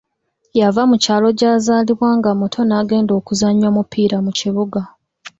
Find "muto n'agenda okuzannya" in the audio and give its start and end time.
2.39-3.65